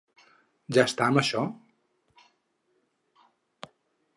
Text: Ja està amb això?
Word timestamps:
Ja 0.77 0.85
està 0.91 1.09
amb 1.09 1.21
això? 1.21 1.43